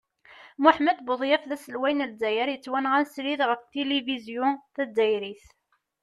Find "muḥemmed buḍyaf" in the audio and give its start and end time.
0.61-1.43